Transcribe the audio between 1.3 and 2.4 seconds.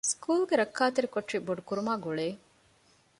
ބޮޑުކުރުމާއި ގުޅޭ